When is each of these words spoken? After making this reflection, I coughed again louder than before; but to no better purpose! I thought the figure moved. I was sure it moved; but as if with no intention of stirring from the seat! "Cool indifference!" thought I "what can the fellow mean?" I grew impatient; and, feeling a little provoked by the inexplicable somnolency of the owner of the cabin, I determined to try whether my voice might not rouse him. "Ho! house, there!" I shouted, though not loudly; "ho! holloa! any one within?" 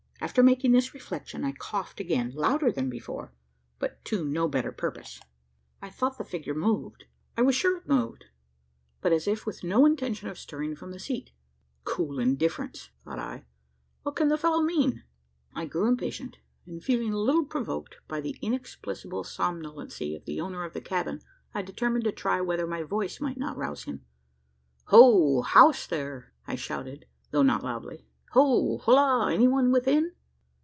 After 0.23 0.43
making 0.43 0.71
this 0.73 0.93
reflection, 0.93 1.43
I 1.43 1.51
coughed 1.51 1.99
again 1.99 2.29
louder 2.35 2.71
than 2.71 2.91
before; 2.91 3.33
but 3.79 4.05
to 4.05 4.23
no 4.23 4.47
better 4.47 4.71
purpose! 4.71 5.19
I 5.81 5.89
thought 5.89 6.19
the 6.19 6.23
figure 6.23 6.53
moved. 6.53 7.05
I 7.35 7.41
was 7.41 7.55
sure 7.55 7.77
it 7.79 7.87
moved; 7.89 8.25
but 9.01 9.11
as 9.11 9.27
if 9.27 9.47
with 9.47 9.63
no 9.63 9.83
intention 9.83 10.29
of 10.29 10.37
stirring 10.37 10.75
from 10.75 10.91
the 10.91 10.99
seat! 10.99 11.31
"Cool 11.85 12.19
indifference!" 12.19 12.91
thought 13.03 13.17
I 13.17 13.45
"what 14.03 14.15
can 14.15 14.27
the 14.27 14.37
fellow 14.37 14.61
mean?" 14.61 15.01
I 15.55 15.65
grew 15.65 15.87
impatient; 15.87 16.37
and, 16.67 16.83
feeling 16.83 17.13
a 17.13 17.17
little 17.17 17.45
provoked 17.45 17.97
by 18.07 18.21
the 18.21 18.37
inexplicable 18.43 19.23
somnolency 19.23 20.15
of 20.15 20.25
the 20.25 20.39
owner 20.39 20.63
of 20.63 20.73
the 20.73 20.81
cabin, 20.81 21.21
I 21.55 21.63
determined 21.63 22.03
to 22.03 22.11
try 22.11 22.41
whether 22.41 22.67
my 22.67 22.83
voice 22.83 23.19
might 23.19 23.39
not 23.39 23.57
rouse 23.57 23.85
him. 23.85 24.05
"Ho! 24.85 25.41
house, 25.41 25.87
there!" 25.87 26.31
I 26.45 26.53
shouted, 26.55 27.07
though 27.31 27.41
not 27.41 27.63
loudly; 27.63 28.05
"ho! 28.33 28.77
holloa! 28.77 29.29
any 29.33 29.45
one 29.45 29.73
within?" 29.73 30.13